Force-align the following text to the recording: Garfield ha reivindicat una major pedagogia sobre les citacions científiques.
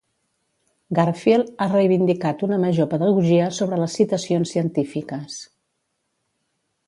Garfield 0.99 1.49
ha 1.65 1.67
reivindicat 1.73 2.41
una 2.47 2.59
major 2.63 2.89
pedagogia 2.95 3.51
sobre 3.59 3.79
les 3.81 3.97
citacions 4.01 4.55
científiques. 4.57 5.37